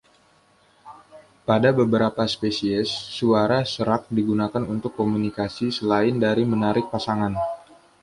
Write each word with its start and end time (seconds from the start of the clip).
Pada 1.47 1.69
beberapa 1.81 2.23
spesies, 2.35 2.89
suara 3.17 3.59
serak 3.73 4.03
digunakan 4.17 4.63
untuk 4.75 4.91
komunikasi 4.99 5.67
selain 5.77 6.15
dari 6.25 6.41
menarik 6.53 6.85
pasangan. 6.93 7.33